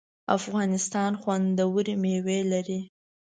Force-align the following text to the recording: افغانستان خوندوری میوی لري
افغانستان 0.37 1.11
خوندوری 1.21 1.95
میوی 2.03 2.39
لري 2.51 2.79